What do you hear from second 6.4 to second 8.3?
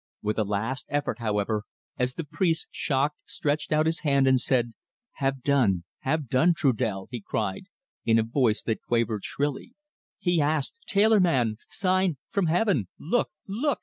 Trudel!" he cried, in a